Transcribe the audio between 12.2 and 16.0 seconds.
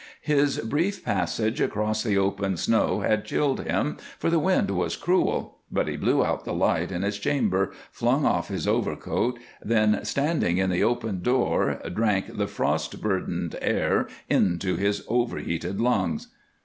the frost burdened air into his overheated